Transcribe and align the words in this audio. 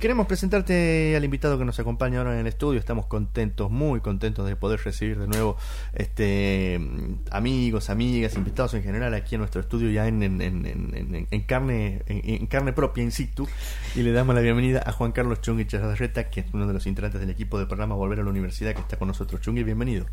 Queremos 0.00 0.28
presentarte 0.28 1.16
al 1.16 1.24
invitado 1.24 1.58
que 1.58 1.64
nos 1.64 1.80
acompaña 1.80 2.18
ahora 2.18 2.34
en 2.34 2.38
el 2.38 2.46
estudio. 2.46 2.78
Estamos 2.78 3.06
contentos, 3.06 3.68
muy 3.68 4.00
contentos 4.00 4.46
de 4.46 4.54
poder 4.54 4.78
recibir 4.84 5.18
de 5.18 5.26
nuevo 5.26 5.56
este 5.92 6.78
amigos, 7.32 7.90
amigas, 7.90 8.36
invitados 8.36 8.74
en 8.74 8.84
general 8.84 9.12
aquí 9.14 9.34
en 9.34 9.40
nuestro 9.40 9.60
estudio 9.60 9.90
ya 9.90 10.06
en, 10.06 10.20
carne 11.48 12.04
en, 12.06 12.46
carne 12.46 12.72
propia, 12.72 13.02
in 13.02 13.10
situ. 13.10 13.48
Y 13.96 14.04
le 14.04 14.12
damos 14.12 14.36
la 14.36 14.40
bienvenida 14.40 14.84
a 14.86 14.92
Juan 14.92 15.10
Carlos 15.10 15.40
Chungui 15.40 15.66
Chazarreta, 15.66 16.30
que 16.30 16.42
es 16.42 16.46
uno 16.52 16.68
de 16.68 16.74
los 16.74 16.86
integrantes 16.86 17.20
del 17.20 17.30
equipo 17.30 17.58
del 17.58 17.66
programa 17.66 17.96
Volver 17.96 18.20
a 18.20 18.22
la 18.22 18.30
Universidad, 18.30 18.74
que 18.74 18.82
está 18.82 18.98
con 18.98 19.08
nosotros. 19.08 19.40
Chungui, 19.40 19.64
bienvenido. 19.64 20.06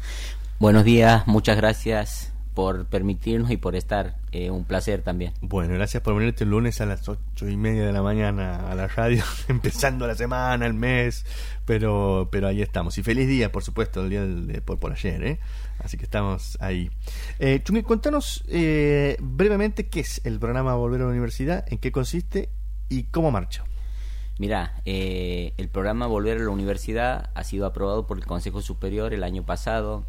Buenos 0.57 0.83
días, 0.83 1.27
muchas 1.27 1.57
gracias 1.57 2.34
por 2.55 2.85
permitirnos 2.87 3.51
y 3.51 3.57
por 3.57 3.75
estar. 3.75 4.15
Eh, 4.31 4.49
un 4.49 4.65
placer 4.65 5.01
también. 5.01 5.33
Bueno, 5.41 5.75
gracias 5.75 6.01
por 6.01 6.15
venirte 6.15 6.43
el 6.43 6.49
lunes 6.49 6.81
a 6.81 6.85
las 6.85 7.07
ocho 7.07 7.47
y 7.47 7.55
media 7.55 7.85
de 7.85 7.93
la 7.93 8.01
mañana 8.01 8.69
a 8.69 8.75
la 8.75 8.87
radio, 8.87 9.23
empezando 9.47 10.07
la 10.07 10.15
semana, 10.15 10.65
el 10.65 10.73
mes, 10.73 11.25
pero, 11.65 12.29
pero 12.31 12.47
ahí 12.47 12.61
estamos. 12.61 12.97
Y 12.97 13.03
feliz 13.03 13.27
día, 13.27 13.51
por 13.51 13.63
supuesto, 13.63 14.01
el 14.01 14.09
día 14.09 14.25
de, 14.25 14.61
por, 14.61 14.79
por 14.79 14.91
ayer, 14.91 15.23
¿eh? 15.23 15.39
Así 15.79 15.97
que 15.97 16.05
estamos 16.05 16.57
ahí. 16.61 16.89
Eh, 17.39 17.61
Chungi, 17.63 17.83
contanos 17.83 18.43
eh, 18.47 19.17
brevemente 19.19 19.87
qué 19.87 19.99
es 19.99 20.21
el 20.23 20.39
programa 20.39 20.75
Volver 20.75 21.01
a 21.01 21.03
la 21.05 21.11
Universidad, 21.11 21.65
en 21.71 21.77
qué 21.77 21.91
consiste 21.91 22.49
y 22.89 23.03
cómo 23.03 23.31
marcha. 23.31 23.63
Mira, 24.37 24.81
eh, 24.83 25.53
el 25.57 25.69
programa 25.69 26.07
Volver 26.07 26.37
a 26.37 26.43
la 26.43 26.49
Universidad 26.49 27.29
ha 27.35 27.43
sido 27.43 27.65
aprobado 27.65 28.05
por 28.05 28.17
el 28.17 28.25
Consejo 28.25 28.61
Superior 28.61 29.13
el 29.13 29.23
año 29.23 29.43
pasado, 29.43 30.05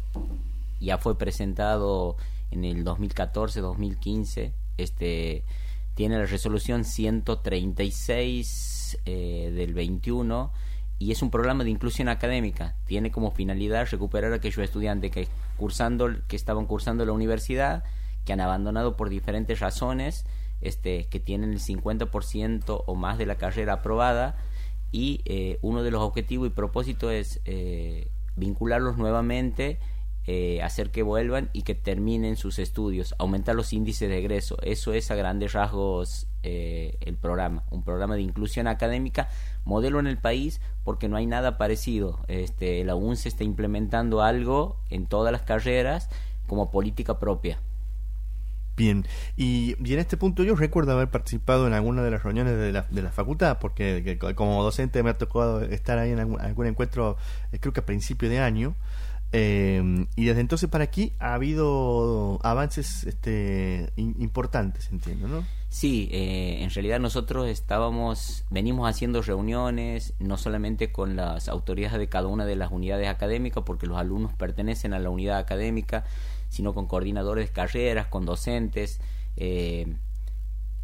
ya 0.79 0.97
fue 0.97 1.17
presentado 1.17 2.17
en 2.51 2.65
el 2.65 2.85
2014-2015, 2.85 4.53
este, 4.77 5.43
tiene 5.95 6.17
la 6.17 6.25
resolución 6.25 6.85
136 6.85 8.99
eh, 9.05 9.51
del 9.55 9.73
21 9.73 10.51
y 10.99 11.11
es 11.11 11.21
un 11.21 11.31
programa 11.31 11.63
de 11.63 11.69
inclusión 11.69 12.09
académica. 12.09 12.75
Tiene 12.85 13.11
como 13.11 13.31
finalidad 13.31 13.87
recuperar 13.89 14.33
a 14.33 14.37
aquellos 14.37 14.59
estudiantes 14.59 15.11
que, 15.11 15.27
cursando, 15.57 16.09
que 16.27 16.35
estaban 16.35 16.65
cursando 16.65 17.05
la 17.05 17.13
universidad, 17.13 17.83
que 18.25 18.33
han 18.33 18.41
abandonado 18.41 18.97
por 18.97 19.09
diferentes 19.09 19.59
razones, 19.59 20.25
este, 20.61 21.05
que 21.05 21.19
tienen 21.19 21.53
el 21.53 21.59
50% 21.59 22.83
o 22.85 22.95
más 22.95 23.17
de 23.17 23.25
la 23.25 23.35
carrera 23.35 23.73
aprobada 23.73 24.37
y 24.91 25.21
eh, 25.25 25.59
uno 25.61 25.83
de 25.83 25.91
los 25.91 26.01
objetivos 26.01 26.47
y 26.47 26.51
propósitos 26.51 27.11
es 27.11 27.41
eh, 27.45 28.09
vincularlos 28.35 28.97
nuevamente 28.97 29.79
eh, 30.29 30.61
hacer 30.61 30.91
que 30.91 31.03
vuelvan 31.03 31.49
y 31.53 31.61
que 31.61 31.73
terminen 31.73 32.35
sus 32.35 32.59
estudios, 32.59 33.15
aumentar 33.17 33.55
los 33.55 33.71
índices 33.71 34.09
de 34.09 34.17
egreso. 34.17 34.57
Eso 34.61 34.91
es 34.91 35.09
a 35.09 35.15
grandes 35.15 35.53
rasgos 35.53 36.27
eh, 36.43 36.97
el 36.99 37.15
programa, 37.15 37.63
un 37.71 37.81
programa 37.81 38.15
de 38.15 38.23
inclusión 38.23 38.67
académica, 38.67 39.29
modelo 39.63 40.01
en 40.01 40.07
el 40.07 40.17
país, 40.17 40.59
porque 40.83 41.07
no 41.07 41.15
hay 41.15 41.25
nada 41.25 41.57
parecido. 41.57 42.19
Este, 42.27 42.83
la 42.83 42.95
UNCE 42.95 43.29
está 43.29 43.45
implementando 43.45 44.21
algo 44.21 44.75
en 44.89 45.05
todas 45.05 45.31
las 45.31 45.43
carreras 45.43 46.09
como 46.45 46.71
política 46.71 47.19
propia. 47.19 47.59
Bien, 48.75 49.05
y, 49.37 49.75
y, 49.83 49.93
en 49.93 49.99
este 49.99 50.17
punto 50.17 50.43
yo 50.43 50.55
recuerdo 50.55 50.91
haber 50.91 51.09
participado 51.09 51.65
en 51.65 51.73
alguna 51.73 52.03
de 52.03 52.11
las 52.11 52.21
reuniones 52.21 52.57
de 52.57 52.71
la, 52.71 52.85
de 52.91 53.01
la 53.01 53.11
facultad, 53.11 53.59
porque 53.59 54.19
como 54.35 54.61
docente 54.61 55.01
me 55.01 55.09
ha 55.09 55.17
tocado 55.17 55.61
estar 55.61 55.97
ahí 55.97 56.11
en 56.11 56.19
algún, 56.19 56.39
algún 56.41 56.67
encuentro, 56.67 57.17
eh, 57.53 57.59
creo 57.59 57.73
que 57.73 57.79
a 57.79 57.85
principio 57.85 58.29
de 58.29 58.39
año, 58.39 58.75
eh, 59.33 60.07
y 60.15 60.25
desde 60.25 60.39
entonces 60.39 60.69
para 60.69 60.85
aquí 60.85 61.13
ha 61.19 61.33
habido 61.33 62.39
avances 62.43 63.03
este, 63.03 63.91
importantes, 63.97 64.89
entiendo, 64.91 65.27
¿no? 65.27 65.45
Sí, 65.69 66.07
eh, 66.13 66.59
en 66.61 66.69
realidad 66.69 67.01
nosotros 67.01 67.49
estábamos, 67.49 68.45
venimos 68.49 68.89
haciendo 68.89 69.21
reuniones, 69.21 70.13
no 70.19 70.37
solamente 70.37 70.93
con 70.93 71.17
las 71.17 71.49
autoridades 71.49 71.99
de 71.99 72.07
cada 72.07 72.27
una 72.27 72.45
de 72.45 72.55
las 72.55 72.71
unidades 72.71 73.09
académicas, 73.09 73.63
porque 73.65 73.85
los 73.85 73.97
alumnos 73.97 74.31
pertenecen 74.33 74.93
a 74.93 74.99
la 74.99 75.09
unidad 75.09 75.39
académica, 75.39 76.05
sino 76.47 76.73
con 76.73 76.87
coordinadores 76.87 77.49
de 77.49 77.53
carreras, 77.53 78.07
con 78.07 78.25
docentes. 78.25 79.01
Eh, 79.35 79.93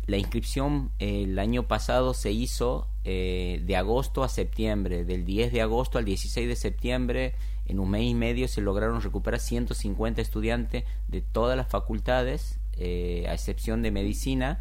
la 0.05 0.17
inscripción 0.17 0.91
el 0.99 1.39
año 1.39 1.69
pasado 1.69 2.13
se 2.13 2.33
hizo 2.33 2.89
de 3.05 3.75
agosto 3.77 4.23
a 4.23 4.29
septiembre, 4.29 5.05
del 5.05 5.25
10 5.25 5.53
de 5.53 5.61
agosto 5.61 5.97
al 5.97 6.05
16 6.05 6.47
de 6.47 6.55
septiembre 6.57 7.35
en 7.65 7.79
un 7.79 7.89
mes 7.89 8.03
y 8.03 8.13
medio 8.13 8.47
se 8.47 8.61
lograron 8.61 9.01
recuperar 9.01 9.39
150 9.39 10.21
estudiantes 10.21 10.83
de 11.07 11.21
todas 11.21 11.57
las 11.57 11.67
facultades, 11.67 12.59
eh, 12.77 13.25
a 13.29 13.33
excepción 13.33 13.81
de 13.81 13.91
medicina, 13.91 14.59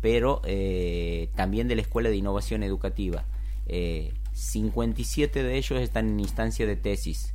pero 0.00 0.40
eh, 0.44 1.30
también 1.36 1.68
de 1.68 1.76
la 1.76 1.82
Escuela 1.82 2.08
de 2.08 2.16
Innovación 2.16 2.62
Educativa. 2.62 3.24
57 4.32 5.40
eh, 5.40 5.42
de 5.42 5.56
ellos 5.56 5.80
están 5.80 6.08
en 6.08 6.20
instancia 6.20 6.66
de 6.66 6.76
tesis. 6.76 7.34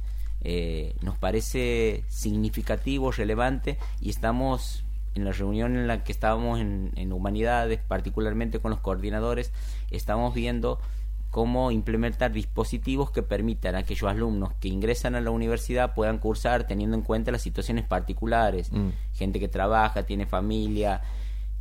nos 1.01 1.17
parece 1.17 2.03
significativo, 2.07 3.11
relevante, 3.11 3.77
y 4.01 4.09
estamos 4.09 4.83
en 5.13 5.23
la 5.23 5.31
reunión 5.31 5.77
en 5.77 5.87
la 5.87 6.03
que 6.03 6.11
estábamos 6.11 6.59
en, 6.59 6.91
en 6.97 7.13
humanidades, 7.13 7.79
particularmente 7.79 8.59
con 8.59 8.71
los 8.71 8.81
coordinadores, 8.81 9.53
estamos 9.91 10.33
viendo 10.33 10.79
cómo 11.35 11.69
implementar 11.69 12.31
dispositivos 12.31 13.11
que 13.11 13.21
permitan 13.21 13.75
a 13.75 13.79
aquellos 13.79 14.09
alumnos 14.09 14.53
que 14.61 14.69
ingresan 14.69 15.15
a 15.15 15.19
la 15.19 15.31
universidad 15.31 15.93
puedan 15.93 16.17
cursar 16.17 16.65
teniendo 16.65 16.95
en 16.95 17.01
cuenta 17.01 17.29
las 17.29 17.41
situaciones 17.41 17.83
particulares, 17.83 18.71
mm. 18.71 18.91
gente 19.11 19.41
que 19.41 19.49
trabaja, 19.49 20.03
tiene 20.03 20.27
familia. 20.27 21.01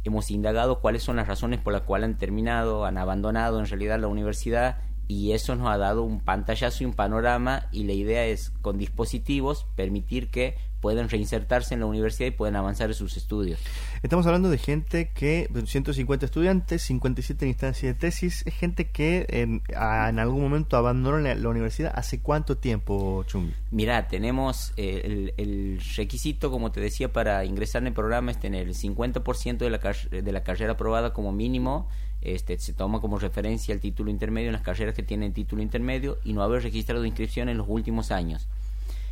Hemos 0.05 0.31
indagado 0.31 0.79
cuáles 0.79 1.03
son 1.03 1.17
las 1.17 1.27
razones 1.27 1.59
por 1.59 1.73
las 1.73 1.83
cuales 1.83 2.09
han 2.09 2.19
terminado, 2.19 2.85
han 2.85 2.99
abandonado 2.99 3.59
en 3.59 3.67
realidad 3.67 3.99
la 3.99 4.07
universidad 4.07 4.77
y 5.09 5.33
eso 5.33 5.55
nos 5.57 5.69
ha 5.69 5.79
dado 5.79 6.03
un 6.03 6.21
pantallazo 6.21 6.83
y 6.83 6.87
un 6.87 6.95
panorama 6.95 7.69
y 7.73 7.85
la 7.85 7.93
idea 7.93 8.25
es 8.25 8.51
con 8.63 8.79
dispositivos 8.79 9.67
permitir 9.77 10.31
que 10.31 10.57
puedan 10.85 11.09
reinsertarse 11.09 11.73
en 11.73 11.81
la 11.81 11.87
universidad 11.87 12.29
y 12.29 12.31
puedan 12.31 12.57
avanzar 12.57 12.91
en 12.91 12.95
sus 12.95 13.17
estudios. 13.17 13.59
Estamos 14.03 14.27
hablando 14.27 14.51
de 14.51 14.59
gente 14.59 15.11
que, 15.15 15.49
150 15.65 16.27
estudiantes, 16.27 16.83
57 16.83 17.43
en 17.43 17.49
instancia 17.49 17.89
de 17.89 17.95
tesis, 17.95 18.43
es 18.47 18.53
gente 18.53 18.91
que 18.91 19.25
en, 19.31 19.63
algún 19.75 20.43
momento 20.43 20.77
abandonó 20.77 21.19
la, 21.19 21.49
universidad. 21.49 21.91
¿Hace 21.95 22.21
cuánto 22.21 22.59
tiempo, 22.59 23.25
Chumbi? 23.27 23.55
Mira, 23.71 24.09
tenemos 24.09 24.75
eh, 24.77 25.33
el, 25.39 25.81
requisito, 25.97 26.51
como 26.51 26.71
te 26.71 26.83
decía, 26.83 27.11
para 27.11 27.47
ingresar 27.47 27.81
en 27.83 27.87
el 27.87 27.95
programa 27.95 28.33
es 28.33 28.39
tener 28.39 28.69
el 28.69 28.75
50% 28.75 29.57
de 29.57 29.71
la, 29.71 29.79
de 30.23 30.33
la 30.33 30.43
carrera 30.43 30.73
aprobada 30.73 31.15
como 31.15 31.33
mínimo 31.33 31.89
este, 32.25 32.59
se 32.59 32.73
toma 32.73 33.01
como 33.01 33.19
referencia 33.19 33.73
el 33.73 33.81
título 33.81 34.11
intermedio 34.11 34.49
en 34.49 34.55
las 34.55 34.63
carreras 34.63 34.95
que 34.95 35.03
tienen 35.03 35.33
título 35.33 35.63
intermedio 35.63 36.19
y 36.25 36.33
no 36.33 36.43
haber 36.43 36.63
registrado 36.63 37.05
inscripción 37.05 37.49
en 37.49 37.59
los 37.59 37.67
últimos 37.69 38.11
años, 38.11 38.49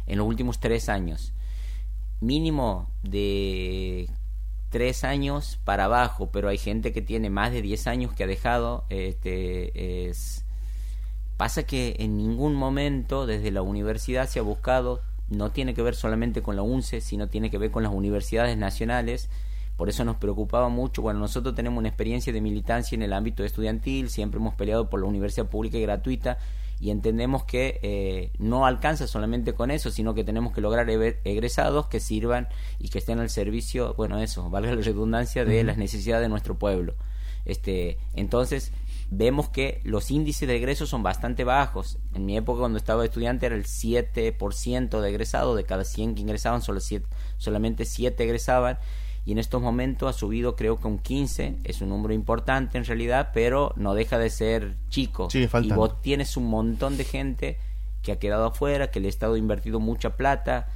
en 0.06 0.18
los 0.18 0.26
últimos 0.26 0.58
tres 0.58 0.88
años. 0.88 1.32
Mínimo 2.20 2.88
de 3.02 4.08
tres 4.70 5.04
años 5.04 5.60
para 5.64 5.84
abajo, 5.84 6.30
pero 6.32 6.48
hay 6.48 6.58
gente 6.58 6.92
que 6.92 7.02
tiene 7.02 7.30
más 7.30 7.52
de 7.52 7.62
diez 7.62 7.86
años 7.86 8.14
que 8.14 8.24
ha 8.24 8.26
dejado. 8.26 8.84
Este, 8.88 10.08
es... 10.08 10.44
Pasa 11.36 11.64
que 11.64 11.96
en 11.98 12.16
ningún 12.16 12.54
momento 12.54 13.26
desde 13.26 13.50
la 13.50 13.62
universidad 13.62 14.28
se 14.28 14.38
ha 14.38 14.42
buscado, 14.42 15.02
no 15.28 15.50
tiene 15.50 15.74
que 15.74 15.82
ver 15.82 15.94
solamente 15.94 16.42
con 16.42 16.56
la 16.56 16.62
UNCE, 16.62 17.00
sino 17.00 17.28
tiene 17.28 17.50
que 17.50 17.58
ver 17.58 17.70
con 17.70 17.82
las 17.82 17.92
universidades 17.92 18.56
nacionales, 18.56 19.28
por 19.82 19.88
eso 19.88 20.04
nos 20.04 20.14
preocupaba 20.14 20.68
mucho. 20.68 21.02
Bueno, 21.02 21.18
nosotros 21.18 21.56
tenemos 21.56 21.80
una 21.80 21.88
experiencia 21.88 22.32
de 22.32 22.40
militancia 22.40 22.94
en 22.94 23.02
el 23.02 23.12
ámbito 23.12 23.42
estudiantil, 23.42 24.10
siempre 24.10 24.38
hemos 24.38 24.54
peleado 24.54 24.88
por 24.88 25.00
la 25.00 25.06
universidad 25.06 25.46
pública 25.46 25.76
y 25.76 25.82
gratuita 25.82 26.38
y 26.78 26.90
entendemos 26.90 27.42
que 27.42 27.80
eh, 27.82 28.30
no 28.38 28.64
alcanza 28.64 29.08
solamente 29.08 29.54
con 29.54 29.72
eso, 29.72 29.90
sino 29.90 30.14
que 30.14 30.22
tenemos 30.22 30.52
que 30.52 30.60
lograr 30.60 30.88
egresados 30.88 31.88
que 31.88 31.98
sirvan 31.98 32.46
y 32.78 32.90
que 32.90 32.98
estén 32.98 33.18
al 33.18 33.28
servicio, 33.28 33.94
bueno, 33.94 34.20
eso, 34.20 34.48
valga 34.50 34.72
la 34.72 34.82
redundancia, 34.82 35.44
de 35.44 35.64
las 35.64 35.78
necesidades 35.78 36.22
de 36.22 36.28
nuestro 36.28 36.56
pueblo. 36.56 36.94
Este, 37.44 37.98
entonces, 38.14 38.70
vemos 39.10 39.48
que 39.48 39.80
los 39.82 40.12
índices 40.12 40.46
de 40.46 40.54
egreso 40.54 40.86
son 40.86 41.02
bastante 41.02 41.42
bajos. 41.42 41.98
En 42.14 42.24
mi 42.24 42.36
época, 42.36 42.60
cuando 42.60 42.78
estaba 42.78 43.04
estudiante, 43.04 43.46
era 43.46 43.56
el 43.56 43.64
7% 43.64 45.00
de 45.00 45.08
egresados, 45.08 45.56
de 45.56 45.64
cada 45.64 45.82
100 45.82 46.14
que 46.14 46.20
ingresaban, 46.20 46.62
solo 46.62 46.78
solamente 47.36 47.84
7 47.84 48.22
egresaban 48.22 48.78
y 49.24 49.32
en 49.32 49.38
estos 49.38 49.62
momentos 49.62 50.08
ha 50.08 50.18
subido 50.18 50.56
creo 50.56 50.80
que 50.80 50.88
un 50.88 50.98
15, 50.98 51.58
es 51.64 51.80
un 51.80 51.90
número 51.90 52.12
importante 52.12 52.78
en 52.78 52.84
realidad, 52.84 53.30
pero 53.32 53.72
no 53.76 53.94
deja 53.94 54.18
de 54.18 54.30
ser 54.30 54.74
chico. 54.88 55.28
y 55.32 55.72
vos 55.72 56.00
tienes 56.02 56.36
un 56.36 56.46
montón 56.46 56.96
de 56.96 57.04
gente 57.04 57.58
que 58.02 58.12
ha 58.12 58.18
quedado 58.18 58.46
afuera, 58.46 58.90
que 58.90 58.98
le 58.98 59.06
ha 59.06 59.10
estado 59.10 59.36
invertido 59.36 59.78
mucha 59.78 60.16
plata, 60.16 60.68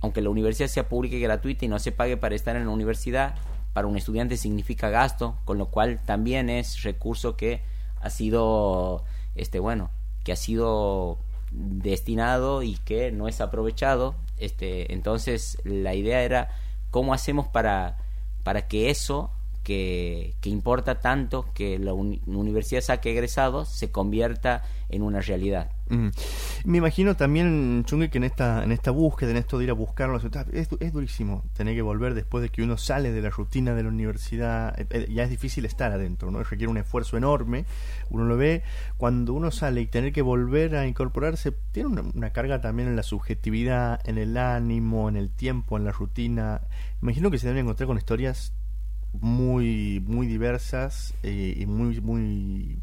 aunque 0.00 0.22
la 0.22 0.30
universidad 0.30 0.68
sea 0.68 0.88
pública 0.88 1.16
y 1.16 1.20
gratuita 1.20 1.66
y 1.66 1.68
no 1.68 1.78
se 1.78 1.92
pague 1.92 2.16
para 2.16 2.34
estar 2.34 2.56
en 2.56 2.64
la 2.64 2.70
universidad, 2.70 3.34
para 3.74 3.86
un 3.86 3.96
estudiante 3.96 4.36
significa 4.36 4.88
gasto, 4.88 5.36
con 5.44 5.58
lo 5.58 5.66
cual 5.66 6.00
también 6.04 6.48
es 6.48 6.82
recurso 6.82 7.36
que 7.36 7.62
ha 8.00 8.08
sido, 8.10 9.04
este 9.34 9.60
bueno, 9.60 9.90
que 10.24 10.32
ha 10.32 10.36
sido 10.36 11.18
destinado 11.50 12.62
y 12.62 12.76
que 12.84 13.12
no 13.12 13.28
es 13.28 13.40
aprovechado. 13.40 14.14
Este, 14.38 14.92
entonces 14.92 15.58
la 15.64 15.94
idea 15.94 16.22
era 16.22 16.50
cómo 16.92 17.14
hacemos 17.14 17.48
para, 17.48 17.96
para 18.44 18.68
que 18.68 18.90
eso 18.90 19.32
que, 19.64 20.34
que 20.40 20.50
importa 20.50 21.00
tanto 21.00 21.46
que 21.54 21.78
la 21.78 21.94
universidad 21.94 22.82
saque 22.82 23.10
egresados 23.10 23.68
se 23.68 23.90
convierta 23.90 24.62
en 24.90 25.02
una 25.02 25.20
realidad. 25.20 25.70
Me 26.64 26.78
imagino 26.78 27.16
también, 27.16 27.82
Chungue, 27.86 28.08
que 28.08 28.18
en 28.18 28.24
esta, 28.24 28.62
en 28.62 28.70
esta 28.70 28.92
búsqueda, 28.92 29.32
en 29.32 29.36
esto 29.36 29.58
de 29.58 29.64
ir 29.64 29.70
a 29.70 29.72
buscarlo, 29.72 30.20
es, 30.52 30.68
es 30.78 30.92
durísimo 30.92 31.44
tener 31.54 31.74
que 31.74 31.82
volver 31.82 32.14
después 32.14 32.40
de 32.40 32.50
que 32.50 32.62
uno 32.62 32.76
sale 32.76 33.10
de 33.10 33.20
la 33.20 33.30
rutina 33.30 33.74
de 33.74 33.82
la 33.82 33.88
universidad. 33.88 34.78
Eh, 34.78 34.86
eh, 34.90 35.08
ya 35.10 35.24
es 35.24 35.30
difícil 35.30 35.64
estar 35.64 35.90
adentro, 35.90 36.30
¿no? 36.30 36.42
Requiere 36.44 36.68
un 36.68 36.78
esfuerzo 36.78 37.16
enorme. 37.16 37.64
Uno 38.10 38.24
lo 38.26 38.36
ve. 38.36 38.62
Cuando 38.96 39.34
uno 39.34 39.50
sale 39.50 39.80
y 39.80 39.86
tener 39.86 40.12
que 40.12 40.22
volver 40.22 40.76
a 40.76 40.86
incorporarse, 40.86 41.52
tiene 41.72 42.00
una, 42.14 42.30
carga 42.30 42.60
también 42.60 42.88
en 42.88 42.94
la 42.96 43.02
subjetividad, 43.02 44.00
en 44.04 44.18
el 44.18 44.36
ánimo, 44.36 45.08
en 45.08 45.16
el 45.16 45.30
tiempo, 45.30 45.76
en 45.76 45.84
la 45.84 45.90
rutina. 45.90 46.60
Imagino 47.02 47.32
que 47.32 47.38
se 47.38 47.48
deben 47.48 47.64
encontrar 47.64 47.88
con 47.88 47.98
historias 47.98 48.52
muy 49.20 50.02
muy 50.06 50.26
diversas 50.26 51.12
eh, 51.22 51.54
y 51.58 51.66
muy 51.66 52.00
muy 52.00 52.78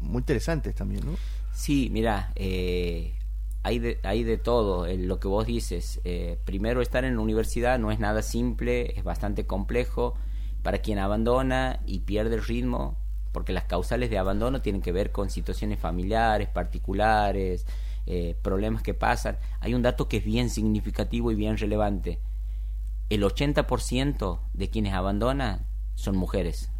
muy 0.00 0.20
interesantes 0.20 0.74
también 0.74 1.04
no 1.04 1.12
sí 1.56 1.88
mira 1.90 2.32
eh, 2.36 3.14
hay 3.62 3.80
de, 3.80 3.98
hay 4.04 4.22
de 4.22 4.38
todo. 4.38 4.86
En 4.86 5.08
lo 5.08 5.18
que 5.18 5.26
vos 5.26 5.46
dices 5.46 6.00
eh, 6.04 6.38
primero 6.44 6.82
estar 6.82 7.04
en 7.04 7.16
la 7.16 7.22
universidad 7.22 7.78
no 7.78 7.90
es 7.90 7.98
nada 7.98 8.22
simple 8.22 8.96
es 8.96 9.02
bastante 9.02 9.46
complejo. 9.46 10.14
Para 10.62 10.78
quien 10.78 10.98
abandona 10.98 11.80
y 11.86 12.00
pierde 12.00 12.34
el 12.36 12.44
ritmo 12.44 12.96
porque 13.32 13.52
las 13.52 13.64
causales 13.64 14.10
de 14.10 14.18
abandono 14.18 14.62
tienen 14.62 14.82
que 14.82 14.92
ver 14.92 15.12
con 15.12 15.30
situaciones 15.30 15.78
familiares 15.78 16.48
particulares 16.48 17.66
problemas 18.42 18.82
que 18.82 18.94
pasan. 18.94 19.36
Hay 19.58 19.74
un 19.74 19.82
dato 19.82 20.08
que 20.08 20.18
es 20.18 20.24
bien 20.24 20.48
significativo 20.48 21.32
y 21.32 21.34
bien 21.34 21.56
relevante. 21.56 22.20
El 23.08 23.22
80% 23.24 24.40
de 24.52 24.70
quienes 24.70 24.92
abandonan 24.92 25.66
son 25.96 26.16
mujeres. 26.16 26.70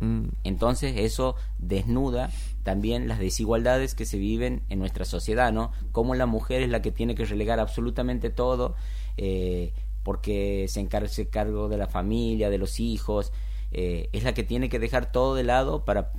Mm. 0.00 0.28
Entonces 0.44 0.94
eso 0.96 1.36
desnuda 1.58 2.30
también 2.62 3.08
las 3.08 3.18
desigualdades 3.18 3.94
que 3.94 4.04
se 4.04 4.18
viven 4.18 4.62
en 4.68 4.78
nuestra 4.78 5.04
sociedad, 5.04 5.52
¿no? 5.52 5.72
Cómo 5.92 6.14
la 6.14 6.26
mujer 6.26 6.62
es 6.62 6.68
la 6.68 6.82
que 6.82 6.92
tiene 6.92 7.14
que 7.14 7.24
relegar 7.24 7.60
absolutamente 7.60 8.30
todo 8.30 8.74
eh, 9.16 9.72
porque 10.02 10.66
se 10.68 10.80
encarga 10.80 11.08
cargo 11.30 11.68
de 11.68 11.76
la 11.76 11.88
familia, 11.88 12.50
de 12.50 12.58
los 12.58 12.80
hijos, 12.80 13.32
eh, 13.72 14.08
es 14.12 14.24
la 14.24 14.34
que 14.34 14.44
tiene 14.44 14.68
que 14.68 14.78
dejar 14.78 15.12
todo 15.12 15.34
de 15.34 15.44
lado 15.44 15.84
para 15.84 16.12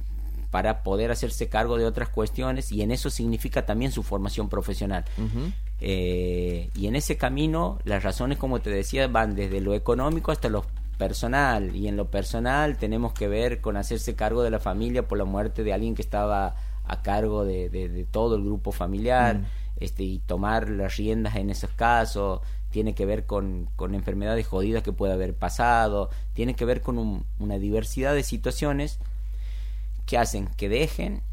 para 0.51 0.81
poder 0.81 1.11
hacerse 1.11 1.47
cargo 1.47 1.77
de 1.77 1.85
otras 1.85 2.09
cuestiones 2.09 2.71
y 2.71 2.81
en 2.81 2.91
eso 2.91 3.09
significa 3.09 3.65
también 3.65 3.91
su 3.91 4.03
formación 4.03 4.49
profesional. 4.49 5.05
Eh, 5.79 6.69
y 6.75 6.87
en 6.87 6.95
ese 6.95 7.17
camino 7.17 7.77
las 7.83 8.03
razones, 8.03 8.37
como 8.37 8.59
te 8.59 8.69
decía, 8.69 9.07
van 9.07 9.35
desde 9.35 9.61
lo 9.61 9.75
económico 9.75 10.31
hasta 10.31 10.49
lo 10.49 10.65
personal 10.99 11.75
y 11.75 11.87
en 11.87 11.97
lo 11.97 12.11
personal 12.11 12.77
tenemos 12.77 13.13
que 13.13 13.27
ver 13.27 13.61
con 13.61 13.75
hacerse 13.75 14.13
cargo 14.15 14.43
de 14.43 14.51
la 14.51 14.59
familia 14.59 15.07
por 15.07 15.17
la 15.17 15.25
muerte 15.25 15.63
de 15.63 15.73
alguien 15.73 15.95
que 15.95 16.03
estaba 16.03 16.55
a 16.85 17.01
cargo 17.01 17.43
de, 17.45 18.05
todo 18.11 18.35
el 18.35 18.43
grupo 18.43 18.71
familiar 18.71 19.39
mm. 19.39 19.45
este, 19.77 20.03
y 20.03 20.19
tomar 20.19 20.69
las 20.69 20.97
riendas 20.97 21.37
en 21.37 21.49
esos 21.49 21.71
casos 21.71 22.41
tiene 22.69 22.93
que 22.93 23.07
ver 23.07 23.25
con, 23.25 23.69
con 23.75 23.95
enfermedades 23.95 24.45
jodidas 24.45 24.83
que 24.83 24.91
puede 24.91 25.13
haber 25.13 25.33
pasado 25.33 26.11
tiene 26.33 26.53
que 26.53 26.65
ver 26.65 26.81
con 26.81 27.25
una 27.39 27.57
diversidad 27.57 28.13
de 28.13 28.21
situaciones 28.21 28.99
que 30.05 30.19
hacen 30.19 30.49
que 30.57 30.69
dejen 30.69 31.23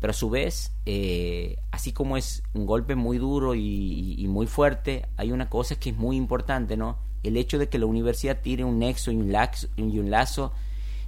pero 0.00 0.12
a 0.12 0.14
su 0.14 0.30
vez, 0.30 0.72
eh, 0.86 1.56
así 1.72 1.92
como 1.92 2.16
es 2.16 2.42
un 2.54 2.66
golpe 2.66 2.94
muy 2.94 3.18
duro 3.18 3.54
y, 3.54 4.24
muy 4.28 4.46
fuerte, 4.46 5.06
hay 5.16 5.32
una 5.32 5.50
cosa 5.50 5.74
que 5.74 5.90
es 5.90 5.96
muy 5.96 6.16
importante, 6.16 6.76
¿no? 6.76 6.98
El 7.22 7.36
hecho 7.36 7.58
de 7.58 7.68
que 7.68 7.78
la 7.78 7.86
universidad 7.86 8.40
tire 8.40 8.64
un 8.64 8.78
nexo 8.78 9.10
y 9.10 9.16
un, 9.16 9.32
y 9.76 9.98
un 9.98 10.10
lazo 10.10 10.52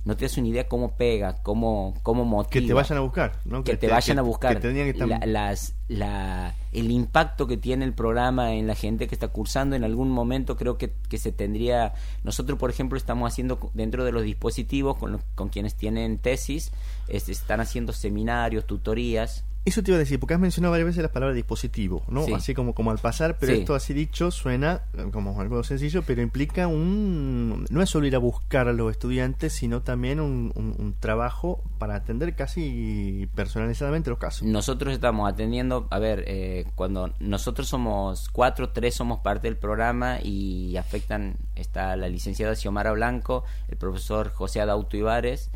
no 0.05 0.17
te 0.17 0.25
das 0.25 0.39
una 0.39 0.49
idea 0.49 0.67
cómo 0.67 0.93
pega, 0.97 1.43
cómo, 1.43 1.95
cómo 2.03 2.25
motiva. 2.25 2.51
Que 2.51 2.63
te 2.63 2.73
vayan 2.73 2.99
a 2.99 3.01
buscar, 3.03 3.39
¿no? 3.45 3.63
Que, 3.65 3.77
te, 3.77 3.87
vayan 3.87 4.19
a 4.19 4.23
buscar. 4.23 4.61
las, 5.27 5.75
la, 5.89 6.55
el 6.73 6.91
impacto 6.91 7.47
que 7.47 7.59
tiene 7.59 7.85
el 7.85 7.93
programa 7.93 8.55
en 8.55 8.67
la 8.67 8.75
gente 8.75 9.09
que 9.09 9.15
está 9.15 9.29
cursando, 9.29 9.77
en 9.77 9.85
algún 9.85 10.11
momento 10.11 10.57
creo 10.57 10.79
que, 10.79 10.93
que 11.09 11.19
se 11.19 11.33
tendría... 11.33 11.93
Nosotros, 12.25 12.59
por 12.59 12.71
ejemplo, 12.71 12.97
estamos 12.97 13.31
haciendo 13.31 13.71
dentro 13.75 14.05
de 14.05 14.13
los 14.13 14.23
dispositivos, 14.23 14.97
con, 14.97 15.21
con 15.35 15.51
quienes 15.51 15.75
tienen 15.75 16.19
tesis, 16.19 16.73
este, 17.09 17.33
están 17.33 17.61
haciendo 17.61 17.93
seminarios, 17.93 18.67
tutorías, 18.67 19.45
eso 19.65 19.83
te 19.83 19.91
iba 19.91 19.97
a 19.97 19.99
decir, 19.99 20.19
porque 20.19 20.35
has 20.35 20.41
mencionado 20.41 20.73
varias 20.73 20.87
veces 20.87 21.03
la 21.03 21.13
palabra 21.13 21.35
dispositivo, 21.35 22.03
¿no? 22.09 22.25
Así 22.35 22.55
como, 22.55 22.75
como 22.75 22.91
al 22.91 22.99
pasar, 22.99 23.37
pero 23.39 23.53
esto 23.53 23.75
así 23.75 23.93
dicho 23.93 24.31
suena 24.31 24.83
como 25.13 25.39
algo 25.39 25.63
sencillo, 25.65 26.03
pero 26.03 26.23
implica 26.23 26.67
un... 26.67 27.67
No 27.69 27.83
es 27.83 27.91
solo 27.91 28.07
ir 28.07 28.17
a 28.17 28.19
buscar 28.19 28.69
a 28.69 28.73
los 28.73 28.91
estudiantes, 28.91 29.53
sino 29.53 29.83
también 29.83 30.19
un, 30.19 30.53
un, 30.55 30.95
trabajo 30.99 31.63
para 31.79 31.95
atender 31.95 32.35
casi 32.35 33.29
personalizadamente 33.35 34.11
los 34.11 34.19
casos. 34.19 34.43
Nosotros 34.47 34.95
estamos 34.95 35.31
atendiendo, 35.31 35.87
a 35.91 35.99
ver, 35.99 36.25
eh, 36.27 36.67
cuando 36.75 37.13
nosotros 37.21 37.69
somos 37.69 38.29
cuatro, 38.31 38.71
tres 38.71 38.95
somos 38.95 39.21
parte 39.21 39.49
del 39.49 39.57
programa 39.57 40.21
y 40.23 40.77
afectan, 40.79 41.37
está 41.55 41.97
la 41.97 42.09
licenciada 42.09 42.57
Xiomara 42.57 42.93
Blanco, 42.93 43.45
el 43.69 43.77
profesor 43.77 44.31
José 44.33 44.61
Adauto 44.61 44.97
Ibares, 44.97 45.51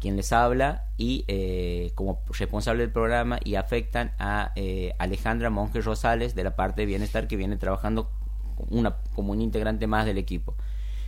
quien 0.00 0.16
les 0.16 0.32
habla 0.32 0.86
y 0.96 1.24
eh, 1.28 1.92
como 1.94 2.22
responsable 2.38 2.82
del 2.82 2.92
programa 2.92 3.38
y 3.44 3.56
afectan 3.56 4.12
a 4.18 4.52
eh, 4.56 4.94
Alejandra 4.98 5.50
Monge 5.50 5.80
Rosales 5.80 6.34
de 6.34 6.44
la 6.44 6.56
parte 6.56 6.82
de 6.82 6.86
bienestar 6.86 7.26
que 7.28 7.36
viene 7.36 7.56
trabajando 7.56 8.10
como 9.14 9.32
un 9.32 9.40
integrante 9.40 9.86
más 9.86 10.06
del 10.06 10.18
equipo. 10.18 10.56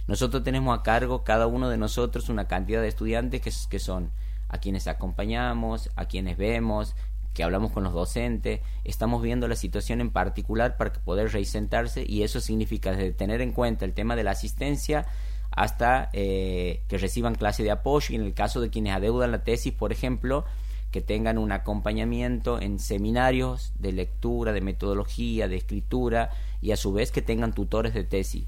Nosotros 0.07 0.43
tenemos 0.43 0.77
a 0.77 0.83
cargo 0.83 1.23
cada 1.25 1.47
uno 1.47 1.69
de 1.69 1.77
nosotros 1.77 2.29
una 2.29 2.49
cantidad 2.49 2.81
de 2.81 2.89
estudiantes 2.89 3.41
que, 3.69 3.79
son 3.79 4.11
a 4.49 4.59
quienes 4.59 4.89
acompañamos, 4.89 5.91
a 5.95 6.07
quienes 6.07 6.37
vemos, 6.37 6.97
que 7.33 7.45
hablamos 7.45 7.71
con 7.71 7.85
los 7.85 7.93
docentes, 7.93 8.61
estamos 8.83 9.23
viendo 9.23 9.47
la 9.47 9.55
situación 9.55 10.01
en 10.01 10.11
particular 10.11 10.77
para 10.77 10.93
poder 10.93 11.31
reisentarse 11.33 12.05
y 12.07 12.25
eso 12.25 12.41
significa 12.41 12.97
tener 13.13 13.41
en 13.41 13.53
cuenta 13.53 13.85
el 13.85 13.95
tema 13.95 14.17
de 14.17 14.25
la 14.25 14.33
asistencia 14.33 15.07
hasta 15.51 16.11
eh, 16.13 16.83
que 16.89 16.99
reciban 16.99 17.35
clase 17.35 17.63
de 17.63 17.71
apoyo. 17.71 18.13
Y 18.13 18.17
en 18.17 18.23
el 18.23 18.35
caso 18.35 18.61
de 18.61 18.71
quienes 18.71 18.95
adeudan 18.95 19.33
la 19.33 19.45
tesis, 19.45 19.73
por 19.73 19.93
ejemplo, 19.93 20.45
que 20.91 21.01
tengan 21.01 21.39
un 21.39 21.53
acompañamiento 21.53 22.61
en 22.61 22.79
seminarios 22.79 23.73
de 23.79 23.93
lectura, 23.93 24.53
de 24.53 24.61
metodología, 24.61 25.49
de 25.49 25.57
escritura 25.57 26.31
y 26.61 26.73
a 26.73 26.77
su 26.77 26.93
vez 26.93 27.13
que 27.13 27.23
tengan 27.23 27.55
tutores 27.55 27.95
de 27.95 28.05
tesis. 28.05 28.45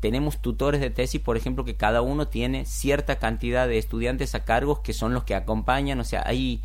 Tenemos 0.00 0.40
tutores 0.40 0.80
de 0.80 0.90
tesis, 0.90 1.20
por 1.20 1.36
ejemplo, 1.36 1.64
que 1.64 1.76
cada 1.76 2.02
uno 2.02 2.28
tiene 2.28 2.64
cierta 2.64 3.18
cantidad 3.18 3.68
de 3.68 3.78
estudiantes 3.78 4.34
a 4.34 4.44
cargo 4.44 4.82
que 4.82 4.92
son 4.92 5.14
los 5.14 5.24
que 5.24 5.34
acompañan, 5.34 6.00
o 6.00 6.04
sea, 6.04 6.22
hay, 6.26 6.62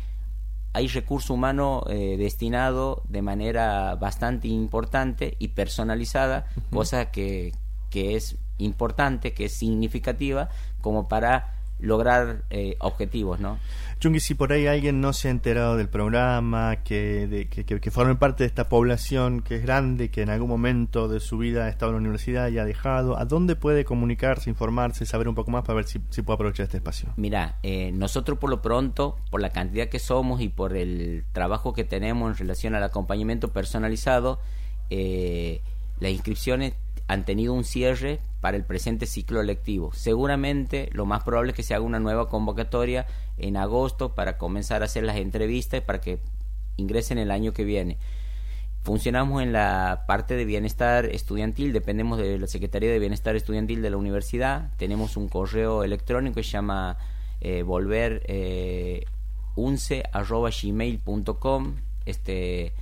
hay 0.72 0.88
recurso 0.88 1.34
humano 1.34 1.84
eh, 1.88 2.16
destinado 2.18 3.02
de 3.08 3.22
manera 3.22 3.94
bastante 3.96 4.48
importante 4.48 5.36
y 5.38 5.48
personalizada, 5.48 6.46
cosa 6.70 7.10
que, 7.10 7.52
que 7.90 8.16
es 8.16 8.36
importante, 8.58 9.32
que 9.32 9.46
es 9.46 9.56
significativa, 9.56 10.48
como 10.80 11.08
para 11.08 11.54
lograr 11.82 12.44
eh, 12.50 12.76
objetivos, 12.78 13.40
¿no? 13.40 13.58
Chungi, 13.98 14.20
si 14.20 14.34
por 14.34 14.52
ahí 14.52 14.66
alguien 14.66 15.00
no 15.00 15.12
se 15.12 15.28
ha 15.28 15.30
enterado 15.30 15.76
del 15.76 15.88
programa, 15.88 16.76
que, 16.84 17.26
de, 17.26 17.48
que, 17.48 17.64
que, 17.64 17.90
forme 17.90 18.14
parte 18.14 18.44
de 18.44 18.48
esta 18.48 18.68
población 18.68 19.42
que 19.42 19.56
es 19.56 19.62
grande, 19.62 20.10
que 20.10 20.22
en 20.22 20.30
algún 20.30 20.48
momento 20.48 21.08
de 21.08 21.20
su 21.20 21.38
vida 21.38 21.64
ha 21.64 21.68
estado 21.68 21.90
en 21.90 21.96
la 21.96 22.00
universidad 22.00 22.48
y 22.48 22.58
ha 22.58 22.64
dejado, 22.64 23.18
¿a 23.18 23.24
dónde 23.24 23.56
puede 23.56 23.84
comunicarse, 23.84 24.48
informarse, 24.48 25.06
saber 25.06 25.28
un 25.28 25.34
poco 25.34 25.50
más 25.50 25.62
para 25.62 25.76
ver 25.76 25.84
si, 25.86 26.00
si 26.10 26.22
puede 26.22 26.36
aprovechar 26.36 26.64
este 26.64 26.78
espacio? 26.78 27.12
Mira, 27.16 27.58
eh, 27.62 27.90
nosotros 27.92 28.38
por 28.38 28.50
lo 28.50 28.62
pronto, 28.62 29.16
por 29.30 29.40
la 29.40 29.50
cantidad 29.50 29.88
que 29.88 29.98
somos 29.98 30.40
y 30.40 30.48
por 30.48 30.76
el 30.76 31.24
trabajo 31.32 31.72
que 31.72 31.84
tenemos 31.84 32.30
en 32.30 32.38
relación 32.38 32.74
al 32.74 32.84
acompañamiento 32.84 33.52
personalizado, 33.52 34.40
eh, 34.90 35.62
las 36.00 36.12
inscripciones 36.12 36.74
han 37.08 37.24
tenido 37.24 37.52
un 37.54 37.64
cierre 37.64 38.20
para 38.42 38.56
el 38.56 38.64
presente 38.64 39.06
ciclo 39.06 39.42
lectivo. 39.44 39.92
Seguramente 39.94 40.90
lo 40.92 41.06
más 41.06 41.22
probable 41.22 41.52
es 41.52 41.56
que 41.56 41.62
se 41.62 41.74
haga 41.74 41.84
una 41.84 42.00
nueva 42.00 42.28
convocatoria 42.28 43.06
en 43.38 43.56
agosto 43.56 44.16
para 44.16 44.36
comenzar 44.36 44.82
a 44.82 44.86
hacer 44.86 45.04
las 45.04 45.16
entrevistas 45.16 45.80
para 45.80 46.00
que 46.00 46.18
ingresen 46.76 47.18
el 47.18 47.30
año 47.30 47.52
que 47.52 47.62
viene. 47.62 47.98
Funcionamos 48.82 49.44
en 49.44 49.52
la 49.52 50.06
parte 50.08 50.34
de 50.34 50.44
bienestar 50.44 51.06
estudiantil, 51.06 51.72
dependemos 51.72 52.18
de 52.18 52.36
la 52.36 52.48
Secretaría 52.48 52.90
de 52.90 52.98
Bienestar 52.98 53.36
Estudiantil 53.36 53.80
de 53.80 53.90
la 53.90 53.96
universidad. 53.96 54.72
Tenemos 54.76 55.16
un 55.16 55.28
correo 55.28 55.84
electrónico 55.84 56.34
que 56.34 56.42
se 56.42 56.50
llama 56.50 56.98
eh, 57.40 57.62
volver 57.62 58.24
eh, 58.26 59.04
Este, 62.04 62.72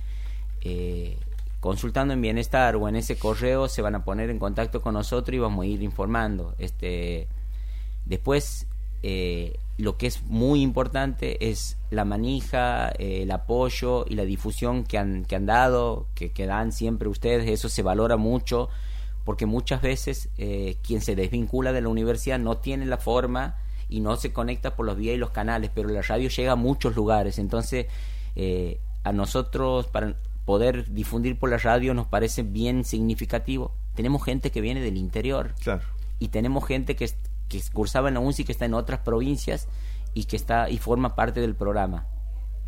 eh, 0.61 1.19
consultando 1.61 2.13
en 2.13 2.21
bienestar 2.21 2.75
o 2.75 2.89
en 2.89 2.97
ese 2.97 3.17
correo 3.17 3.69
se 3.69 3.81
van 3.81 3.95
a 3.95 4.03
poner 4.03 4.29
en 4.29 4.39
contacto 4.39 4.81
con 4.81 4.95
nosotros 4.95 5.33
y 5.33 5.39
vamos 5.39 5.63
a 5.63 5.67
ir 5.67 5.81
informando. 5.81 6.53
Este, 6.57 7.29
después, 8.05 8.67
eh, 9.03 9.57
lo 9.77 9.97
que 9.97 10.07
es 10.07 10.23
muy 10.23 10.61
importante 10.61 11.49
es 11.49 11.77
la 11.89 12.03
manija, 12.03 12.89
eh, 12.97 13.21
el 13.23 13.31
apoyo 13.31 14.05
y 14.09 14.15
la 14.15 14.25
difusión 14.25 14.83
que 14.83 14.97
han, 14.97 15.23
que 15.23 15.37
han 15.37 15.45
dado, 15.45 16.07
que, 16.15 16.31
que 16.31 16.45
dan 16.45 16.73
siempre 16.73 17.07
ustedes, 17.07 17.49
eso 17.49 17.69
se 17.69 17.81
valora 17.81 18.17
mucho 18.17 18.67
porque 19.23 19.45
muchas 19.45 19.81
veces 19.81 20.29
eh, 20.37 20.77
quien 20.81 21.01
se 21.01 21.15
desvincula 21.15 21.73
de 21.73 21.81
la 21.81 21.89
universidad 21.89 22.39
no 22.39 22.57
tiene 22.57 22.85
la 22.85 22.97
forma 22.97 23.57
y 23.87 23.99
no 23.99 24.15
se 24.15 24.33
conecta 24.33 24.75
por 24.75 24.85
los 24.85 24.97
vías 24.97 25.15
y 25.15 25.19
los 25.19 25.31
canales, 25.31 25.69
pero 25.73 25.89
la 25.89 26.01
radio 26.01 26.29
llega 26.29 26.53
a 26.53 26.55
muchos 26.55 26.95
lugares, 26.95 27.37
entonces 27.37 27.87
eh, 28.35 28.79
a 29.03 29.11
nosotros 29.11 29.87
para 29.87 30.15
poder 30.45 30.89
difundir 30.91 31.37
por 31.37 31.49
la 31.49 31.57
radio 31.57 31.93
nos 31.93 32.07
parece 32.07 32.43
bien 32.43 32.83
significativo. 32.83 33.75
Tenemos 33.95 34.23
gente 34.23 34.51
que 34.51 34.61
viene 34.61 34.81
del 34.81 34.97
interior 34.97 35.53
Claro. 35.63 35.83
y 36.19 36.29
tenemos 36.29 36.65
gente 36.65 36.95
que, 36.95 37.09
que 37.49 37.61
cursaba 37.73 38.07
en 38.07 38.15
la 38.15 38.19
UNCI 38.21 38.43
que 38.45 38.51
está 38.51 38.65
en 38.65 38.73
otras 38.73 38.99
provincias 39.01 39.67
y 40.13 40.25
que 40.25 40.35
está 40.35 40.69
y 40.69 40.77
forma 40.77 41.15
parte 41.15 41.39
del 41.41 41.55
programa. 41.55 42.07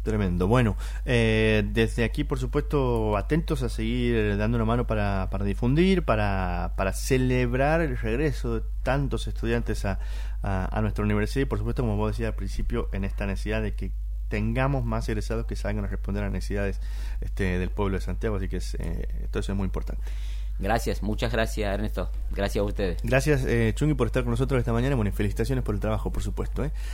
Tremendo. 0.03 0.47
Bueno, 0.49 0.75
eh, 1.05 1.63
desde 1.71 2.03
aquí, 2.03 2.25
por 2.25 2.37
supuesto, 2.37 3.15
atentos 3.15 3.63
a 3.63 3.69
seguir 3.69 4.35
dando 4.35 4.57
una 4.57 4.65
mano 4.65 4.85
para, 4.85 5.29
para 5.31 5.45
difundir, 5.45 6.03
para, 6.03 6.73
para 6.75 6.91
celebrar 6.91 7.79
el 7.79 7.97
regreso 7.97 8.55
de 8.59 8.63
tantos 8.83 9.27
estudiantes 9.27 9.85
a, 9.85 9.99
a, 10.41 10.77
a 10.77 10.81
nuestra 10.81 11.05
universidad 11.05 11.43
y, 11.43 11.45
por 11.45 11.57
supuesto, 11.59 11.83
como 11.83 11.95
vos 11.95 12.11
decías 12.11 12.27
al 12.27 12.35
principio, 12.35 12.89
en 12.91 13.05
esta 13.05 13.25
necesidad 13.25 13.61
de 13.61 13.75
que 13.75 13.93
tengamos 14.29 14.85
más 14.85 15.07
egresados 15.09 15.45
que 15.45 15.55
salgan 15.55 15.85
a 15.85 15.87
responder 15.87 16.23
a 16.23 16.27
las 16.27 16.33
necesidades 16.33 16.79
este, 17.21 17.59
del 17.59 17.69
pueblo 17.69 17.97
de 17.97 18.01
Santiago. 18.01 18.35
Así 18.35 18.49
que 18.49 18.57
es, 18.57 18.75
eh, 18.75 19.07
todo 19.31 19.41
eso 19.41 19.51
es 19.51 19.57
muy 19.57 19.65
importante. 19.65 20.03
Gracias, 20.59 21.01
muchas 21.01 21.31
gracias 21.31 21.73
Ernesto. 21.73 22.09
Gracias 22.31 22.61
a 22.61 22.65
ustedes. 22.65 22.97
Gracias, 23.03 23.43
eh, 23.45 23.73
Chungi, 23.75 23.95
por 23.95 24.07
estar 24.07 24.23
con 24.23 24.31
nosotros 24.31 24.59
esta 24.59 24.71
mañana. 24.71 24.95
Bueno, 24.95 25.09
y 25.09 25.11
felicitaciones 25.11 25.63
por 25.63 25.73
el 25.75 25.81
trabajo, 25.81 26.11
por 26.11 26.21
supuesto. 26.21 26.63
¿eh? 26.63 26.71